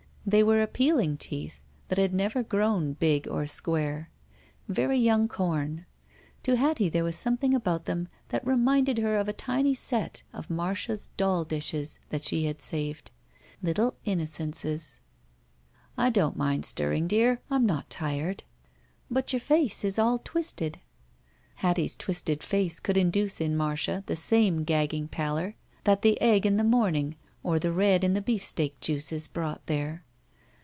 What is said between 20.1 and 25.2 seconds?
twisted." Hattie's twisted face could induce in Marda the same gagged